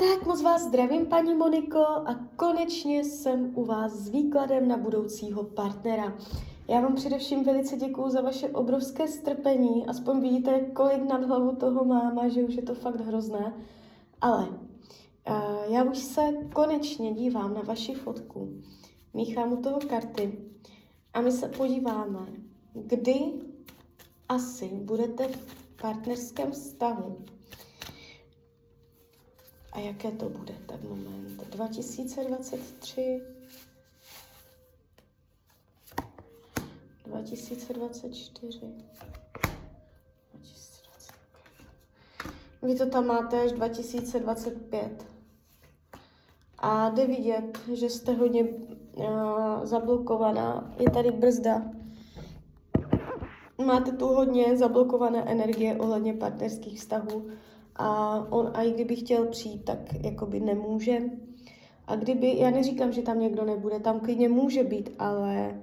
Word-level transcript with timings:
Tak 0.00 0.26
moc 0.26 0.42
vás 0.42 0.62
zdravím, 0.62 1.06
paní 1.06 1.34
Moniko, 1.34 1.78
a 1.80 2.14
konečně 2.36 3.04
jsem 3.04 3.52
u 3.54 3.64
vás 3.64 3.92
s 3.92 4.08
výkladem 4.08 4.68
na 4.68 4.76
budoucího 4.76 5.44
partnera. 5.44 6.16
Já 6.68 6.80
vám 6.80 6.94
především 6.94 7.44
velice 7.44 7.76
děkuju 7.76 8.10
za 8.10 8.20
vaše 8.20 8.48
obrovské 8.48 9.08
strpení, 9.08 9.86
aspoň 9.86 10.20
vidíte, 10.20 10.60
kolik 10.60 11.08
nad 11.08 11.24
hlavu 11.24 11.56
toho 11.56 11.84
mám 11.84 12.18
a 12.18 12.28
že 12.28 12.44
už 12.44 12.54
je 12.54 12.62
to 12.62 12.74
fakt 12.74 13.00
hrozné. 13.00 13.54
Ale 14.20 14.48
uh, 14.48 15.72
já 15.72 15.84
už 15.84 15.98
se 15.98 16.22
konečně 16.54 17.12
dívám 17.12 17.54
na 17.54 17.60
vaši 17.60 17.94
fotku, 17.94 18.62
míchám 19.14 19.52
u 19.52 19.56
toho 19.56 19.78
karty 19.88 20.38
a 21.14 21.20
my 21.20 21.32
se 21.32 21.48
podíváme, 21.48 22.26
kdy 22.72 23.18
asi 24.28 24.68
budete 24.68 25.28
v 25.28 25.56
partnerském 25.80 26.52
vztahu. 26.52 27.16
A 29.72 29.78
jaké 29.78 30.10
to 30.10 30.28
bude 30.28 30.54
ten 30.66 30.80
moment? 30.88 31.44
2023, 31.50 33.22
2024, 37.06 38.58
2025. 38.58 38.90
Vy 42.62 42.74
to 42.74 42.86
tam 42.86 43.06
máte 43.06 43.42
až 43.42 43.52
2025. 43.52 45.06
A 46.58 46.90
jde 46.90 47.06
vidět, 47.06 47.58
že 47.74 47.90
jste 47.90 48.12
hodně 48.12 48.44
uh, 48.44 49.06
zablokovaná. 49.64 50.74
Je 50.78 50.90
tady 50.90 51.10
brzda. 51.10 51.62
Máte 53.66 53.92
tu 53.92 54.06
hodně 54.06 54.56
zablokované 54.56 55.24
energie 55.24 55.76
ohledně 55.76 56.14
partnerských 56.14 56.78
vztahů 56.78 57.30
a 57.76 58.18
on, 58.30 58.50
a 58.54 58.62
i 58.62 58.72
kdyby 58.72 58.96
chtěl 58.96 59.26
přijít, 59.26 59.64
tak 59.64 59.78
jakoby 60.04 60.40
nemůže. 60.40 60.98
A 61.86 61.96
kdyby, 61.96 62.38
já 62.38 62.50
neříkám, 62.50 62.92
že 62.92 63.02
tam 63.02 63.20
někdo 63.20 63.44
nebude, 63.44 63.80
tam 63.80 64.00
klidně 64.00 64.28
může 64.28 64.64
být, 64.64 64.90
ale 64.98 65.62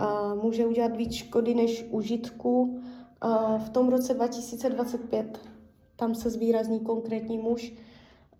uh, 0.00 0.42
může 0.42 0.66
udělat 0.66 0.96
víc 0.96 1.12
škody 1.12 1.54
než 1.54 1.86
užitku. 1.90 2.62
Uh, 2.62 3.58
v 3.58 3.70
tom 3.70 3.88
roce 3.88 4.14
2025 4.14 5.40
tam 5.96 6.14
se 6.14 6.30
zvýrazní 6.30 6.80
konkrétní 6.80 7.38
muž, 7.38 7.72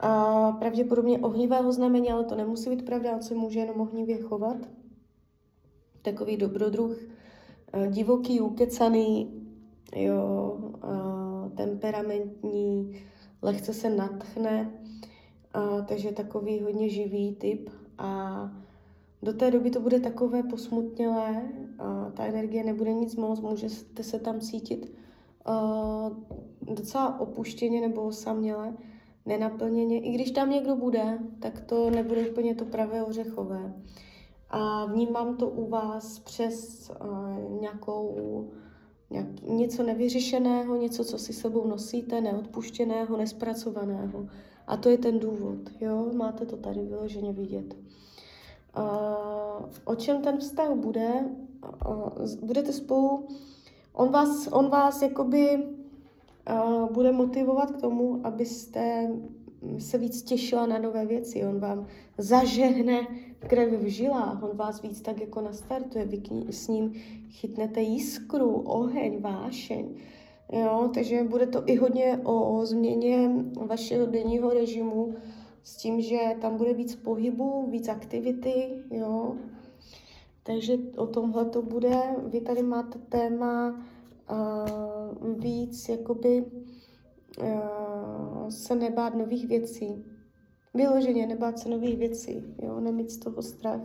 uh, 0.05 0.57
pravděpodobně 0.59 1.19
ohnivého 1.19 1.73
znamení, 1.73 2.13
ale 2.13 2.25
to 2.25 2.35
nemusí 2.35 2.71
být 2.71 2.85
pravda, 2.85 3.15
on 3.15 3.23
se 3.23 3.35
může 3.35 3.61
jenom 3.61 3.81
ohnivě 3.81 4.19
chovat. 4.23 4.57
Takový 6.03 6.37
dobrodruh, 6.37 6.97
uh, 7.77 7.87
divoký, 7.87 8.41
ukecaný, 8.41 9.43
jo, 9.97 10.57
uh, 10.85 11.32
temperamentní, 11.49 13.03
lehce 13.43 13.75
se 13.75 13.91
natchne, 13.91 14.71
takže 15.89 16.13
takový 16.13 16.61
hodně 16.61 16.89
živý 16.89 17.35
typ 17.35 17.71
a 17.99 18.51
do 19.23 19.33
té 19.33 19.51
doby 19.51 19.71
to 19.71 19.81
bude 19.81 20.01
takové 20.01 20.43
posmutnělé, 20.43 21.49
ta 22.15 22.25
energie 22.25 22.65
nebude 22.65 22.93
nic 22.93 23.17
moc, 23.17 23.41
můžete 23.41 24.03
se 24.03 24.19
tam 24.19 24.41
cítit 24.41 24.95
docela 26.63 27.21
opuštěně 27.21 27.81
nebo 27.81 28.03
osaměle, 28.03 28.77
nenaplněně. 29.27 30.01
I 30.01 30.13
když 30.13 30.31
tam 30.31 30.51
někdo 30.51 30.77
bude, 30.77 31.19
tak 31.41 31.61
to 31.61 31.91
nebude 31.91 32.31
úplně 32.31 32.55
to 32.55 32.65
pravé 32.65 33.05
ořechové. 33.05 33.75
A 34.51 34.87
vnímám 34.87 35.37
to 35.37 35.49
u 35.49 35.69
vás 35.69 36.19
přes 36.19 36.91
nějakou 37.61 38.51
nějak, 39.13 39.43
něco 39.49 39.83
nevyřešeného, 39.83 40.77
něco, 40.77 41.05
co 41.05 41.19
si 41.19 41.33
sebou 41.33 41.67
nosíte, 41.67 42.21
neodpuštěného, 42.21 43.17
nespracovaného. 43.17 44.27
A 44.67 44.77
to 44.77 44.89
je 44.89 44.99
ten 44.99 45.19
důvod, 45.19 45.59
jo, 45.81 46.11
máte 46.13 46.47
to 46.47 46.57
tady 46.57 46.81
vyloženě 46.81 47.33
vidět. 47.33 47.77
Uh, 48.79 49.67
o 49.85 49.95
čem 49.95 50.23
ten 50.23 50.39
vztah 50.39 50.71
bude? 50.71 51.25
Uh, 51.89 52.09
budete 52.43 52.73
spolu, 52.73 53.27
on 53.93 54.11
vás, 54.11 54.49
on 54.53 54.69
vás 54.69 55.03
jakoby 55.03 55.67
uh, 56.51 56.93
bude 56.93 57.13
motivovat 57.13 57.71
k 57.71 57.81
tomu, 57.81 58.21
abyste 58.25 59.11
se 59.79 59.99
víc 59.99 60.23
těšila 60.23 60.67
na 60.67 60.79
nové 60.79 61.07
věci. 61.07 61.45
On 61.45 61.59
vám 61.59 61.87
zažehne 62.19 63.07
krev 63.39 63.73
v 63.73 63.87
žilách, 63.87 64.43
on 64.43 64.57
vás 64.57 64.83
víc 64.83 65.01
tak 65.01 65.21
jako 65.21 65.41
nastartuje, 65.41 66.05
vy 66.05 66.23
s 66.51 66.69
ním 66.69 66.93
chytnete 67.31 67.81
jiskru, 67.81 68.51
oheň, 68.55 69.21
vášeň. 69.21 69.95
Jo, 70.53 70.91
takže 70.95 71.25
bude 71.25 71.47
to 71.47 71.63
i 71.67 71.77
hodně 71.77 72.21
o, 72.25 72.59
o 72.59 72.67
změně 72.67 73.31
vašeho 73.67 74.07
denního 74.07 74.51
režimu, 74.51 75.15
s 75.63 75.77
tím, 75.77 76.01
že 76.01 76.19
tam 76.41 76.57
bude 76.57 76.73
víc 76.73 76.97
pohybu, 76.97 77.71
víc 77.71 77.89
aktivity, 77.89 78.69
jo. 78.91 79.37
Takže 80.43 80.79
o 80.97 81.07
tomhle 81.07 81.45
to 81.45 81.63
bude. 81.63 82.01
Vy 82.27 82.41
tady 82.41 82.63
máte 82.63 82.99
téma 82.99 83.85
uh, 84.31 85.35
víc 85.39 85.89
jakoby 85.89 86.45
se 88.49 88.75
nebát 88.75 89.15
nových 89.15 89.49
věcí. 89.49 90.05
Vyloženě 90.75 91.27
nebát 91.27 91.59
se 91.59 91.69
nových 91.69 91.99
věcí, 91.99 92.55
jo, 92.63 92.81
nemít 92.81 93.11
z 93.11 93.17
toho 93.17 93.43
strach. 93.43 93.81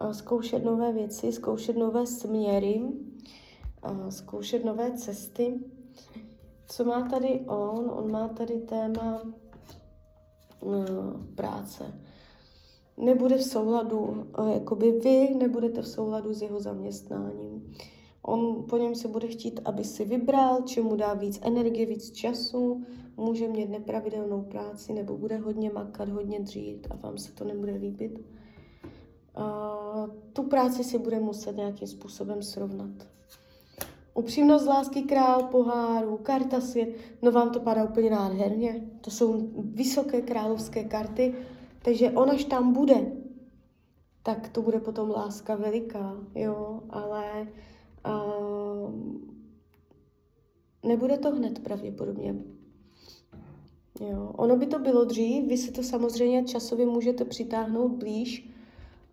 Uh, 0.00 0.10
zkoušet 0.10 0.64
nové 0.64 0.92
věci, 0.92 1.32
zkoušet 1.32 1.76
nové 1.76 2.06
směry, 2.06 2.82
uh, 3.90 4.08
zkoušet 4.08 4.64
nové 4.64 4.92
cesty. 4.92 5.60
Co 6.68 6.84
má 6.84 7.08
tady 7.08 7.40
on? 7.40 7.90
On 7.90 8.10
má 8.10 8.28
tady 8.28 8.60
téma 8.60 9.22
práce. 11.34 12.00
Nebude 12.96 13.36
v 13.36 13.42
souladu, 13.42 14.26
jakoby 14.52 14.92
vy 14.92 15.34
nebudete 15.34 15.82
v 15.82 15.88
souladu 15.88 16.34
s 16.34 16.42
jeho 16.42 16.60
zaměstnáním. 16.60 17.45
On 18.26 18.64
po 18.68 18.76
něm 18.76 18.94
se 18.94 19.08
bude 19.08 19.28
chtít, 19.28 19.60
aby 19.64 19.84
si 19.84 20.04
vybral, 20.04 20.62
čemu 20.62 20.96
dá 20.96 21.14
víc 21.14 21.40
energie, 21.42 21.86
víc 21.86 22.10
času, 22.10 22.82
může 23.16 23.48
mít 23.48 23.70
nepravidelnou 23.70 24.42
práci 24.42 24.92
nebo 24.92 25.16
bude 25.16 25.36
hodně 25.36 25.70
makat, 25.70 26.08
hodně 26.08 26.40
dřít 26.40 26.86
a 26.90 26.96
vám 26.96 27.18
se 27.18 27.32
to 27.32 27.44
nebude 27.44 27.72
líbit. 27.72 28.20
Uh, 29.36 30.10
tu 30.32 30.42
práci 30.42 30.84
si 30.84 30.98
bude 30.98 31.20
muset 31.20 31.56
nějakým 31.56 31.88
způsobem 31.88 32.42
srovnat. 32.42 32.90
Upřímnost 34.14 34.66
lásky 34.66 35.02
král 35.02 35.42
poháru, 35.42 36.16
karta 36.16 36.60
svět, 36.60 36.88
no 37.22 37.32
vám 37.32 37.50
to 37.50 37.60
padá 37.60 37.84
úplně 37.84 38.10
nádherně. 38.10 38.90
To 39.00 39.10
jsou 39.10 39.50
vysoké 39.56 40.20
královské 40.20 40.84
karty, 40.84 41.34
takže 41.82 42.10
on 42.10 42.30
až 42.30 42.44
tam 42.44 42.72
bude, 42.72 43.12
tak 44.22 44.48
to 44.48 44.62
bude 44.62 44.80
potom 44.80 45.10
láska 45.10 45.54
veliká, 45.54 46.16
jo, 46.34 46.82
ale 46.90 47.46
nebude 50.82 51.18
to 51.18 51.30
hned 51.30 51.58
pravděpodobně. 51.58 52.34
Jo. 54.00 54.32
Ono 54.36 54.56
by 54.56 54.66
to 54.66 54.78
bylo 54.78 55.04
dřív, 55.04 55.48
vy 55.48 55.56
si 55.56 55.72
to 55.72 55.82
samozřejmě 55.82 56.44
časově 56.44 56.86
můžete 56.86 57.24
přitáhnout 57.24 57.92
blíž 57.92 58.50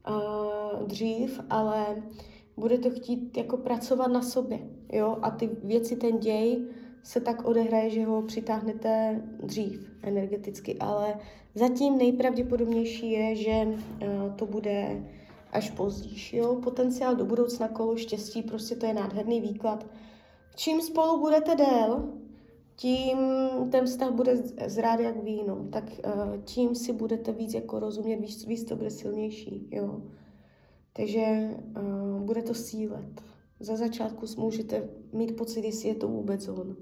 uh, 0.10 0.88
dřív, 0.88 1.40
ale 1.50 2.04
bude 2.58 2.78
to 2.78 2.90
chtít 2.90 3.38
jako 3.38 3.58
pracovat 3.58 4.08
na 4.08 4.22
sobě, 4.22 4.60
jo, 4.94 5.18
a 5.22 5.32
ty 5.32 5.50
věci, 5.64 5.96
ten 5.96 6.20
děj 6.20 6.66
se 7.04 7.22
tak 7.22 7.46
odehraje, 7.46 7.90
že 7.90 8.06
ho 8.06 8.22
přitáhnete 8.22 9.22
dřív 9.44 9.92
energeticky, 10.02 10.78
ale 10.80 11.16
zatím 11.56 11.98
nejpravděpodobnější 11.98 13.12
je, 13.12 13.36
že 13.36 13.68
to 14.36 14.46
bude 14.46 15.04
až 15.54 15.70
později, 15.70 16.38
jo, 16.38 16.56
potenciál 16.56 17.16
do 17.16 17.26
budoucna, 17.26 17.68
kolo 17.68 17.98
štěstí, 17.98 18.42
prostě 18.42 18.76
to 18.76 18.86
je 18.86 18.94
nádherný 18.94 19.42
výklad. 19.42 19.86
Čím 20.56 20.82
spolu 20.82 21.20
budete 21.20 21.56
dél, 21.56 22.10
tím 22.76 23.18
ten 23.72 23.86
vztah 23.86 24.12
bude 24.12 24.38
zrát 24.66 25.00
jak 25.00 25.24
víno, 25.24 25.68
tak 25.72 25.84
tím 26.44 26.76
si 26.76 26.94
budete 26.94 27.32
víc 27.32 27.54
jako 27.54 27.80
rozumět, 27.80 28.16
víc, 28.16 28.46
víc 28.46 28.64
to 28.64 28.76
bude 28.76 28.90
silnější, 28.90 29.68
jo. 29.72 30.02
Takže 30.94 31.50
uh, 31.78 32.22
bude 32.22 32.42
to 32.42 32.54
sílet. 32.54 33.22
Za 33.60 33.76
začátku 33.76 34.26
můžete 34.38 34.90
mít 35.14 35.38
pocit, 35.38 35.66
jestli 35.66 35.90
je 35.90 35.96
to 35.96 36.08
vůbec 36.08 36.48
on. 36.48 36.76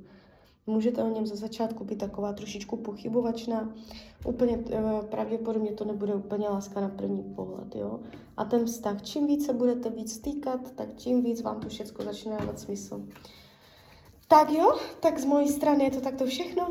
Můžete 0.68 1.04
o 1.04 1.10
něm 1.10 1.28
za 1.28 1.36
začátku 1.36 1.84
být 1.84 1.98
taková 1.98 2.34
trošičku 2.34 2.78
pochybovačná. 2.78 3.74
Úplně 4.26 4.58
uh, 4.58 5.06
pravděpodobně 5.06 5.72
to 5.72 5.86
nebude 5.86 6.16
úplně 6.16 6.50
láska 6.50 6.82
na 6.82 6.90
první 6.90 7.24
pohled, 7.24 7.76
jo. 7.76 8.00
A 8.38 8.46
ten 8.46 8.66
vztah, 8.66 9.02
čím 9.02 9.28
více 9.28 9.54
budete 9.54 9.90
víc 9.90 10.14
stýkat, 10.14 10.72
tak 10.72 10.94
tím 10.94 11.24
víc 11.24 11.42
vám 11.42 11.60
to 11.60 11.70
všechno 11.70 12.06
začne 12.06 12.38
dávat 12.38 12.60
smysl. 12.60 13.06
Tak 14.28 14.52
jo, 14.52 14.78
tak 15.00 15.20
z 15.20 15.26
mojí 15.26 15.48
strany 15.48 15.84
je 15.84 15.92
to 15.92 16.02
takto 16.02 16.26
všechno. 16.26 16.70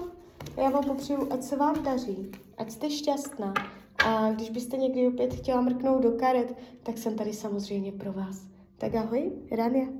Já 0.56 0.70
vám 0.70 0.84
popřeju, 0.84 1.32
ať 1.32 1.42
se 1.42 1.56
vám 1.56 1.82
daří, 1.82 2.30
ať 2.58 2.70
jste 2.70 2.90
šťastná. 2.90 3.54
A 4.06 4.32
když 4.32 4.50
byste 4.50 4.76
někdy 4.76 5.08
opět 5.08 5.34
chtěla 5.34 5.60
mrknout 5.60 6.02
do 6.02 6.12
karet, 6.12 6.56
tak 6.82 6.98
jsem 6.98 7.16
tady 7.16 7.32
samozřejmě 7.32 7.92
pro 7.92 8.12
vás. 8.12 8.46
Tak 8.78 8.94
ahoj, 8.94 9.32
Rania. 9.50 9.99